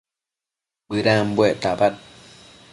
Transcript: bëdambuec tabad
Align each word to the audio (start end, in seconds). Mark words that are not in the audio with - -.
bëdambuec 0.87 1.55
tabad 1.63 1.93